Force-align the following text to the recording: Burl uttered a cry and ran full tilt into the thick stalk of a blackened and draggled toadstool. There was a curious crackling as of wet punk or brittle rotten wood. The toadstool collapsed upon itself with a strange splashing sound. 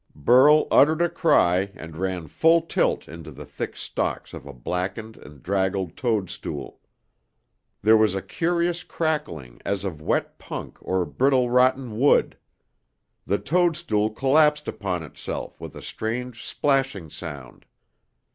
Burl 0.15 0.67
uttered 0.71 0.99
a 0.99 1.09
cry 1.09 1.69
and 1.75 1.95
ran 1.95 2.25
full 2.25 2.61
tilt 2.61 3.07
into 3.07 3.29
the 3.29 3.45
thick 3.45 3.77
stalk 3.77 4.33
of 4.33 4.47
a 4.47 4.51
blackened 4.51 5.15
and 5.17 5.43
draggled 5.43 5.95
toadstool. 5.95 6.79
There 7.83 7.95
was 7.95 8.15
a 8.15 8.21
curious 8.23 8.81
crackling 8.81 9.61
as 9.63 9.83
of 9.83 10.01
wet 10.01 10.39
punk 10.39 10.79
or 10.81 11.05
brittle 11.05 11.51
rotten 11.51 11.99
wood. 11.99 12.35
The 13.27 13.37
toadstool 13.37 14.09
collapsed 14.09 14.67
upon 14.67 15.03
itself 15.03 15.61
with 15.61 15.75
a 15.75 15.83
strange 15.83 16.43
splashing 16.47 17.11
sound. 17.11 17.67